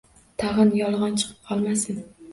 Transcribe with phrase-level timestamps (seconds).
[0.43, 2.05] Тag‘in yolg‘on chiqib qolmasin